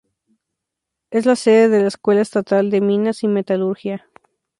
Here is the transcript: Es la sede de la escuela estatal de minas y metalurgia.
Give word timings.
Es 1.11 1.27
la 1.27 1.35
sede 1.35 1.69
de 1.69 1.79
la 1.81 1.87
escuela 1.89 2.21
estatal 2.21 2.71
de 2.71 2.81
minas 2.81 3.21
y 3.21 3.27
metalurgia. 3.27 4.09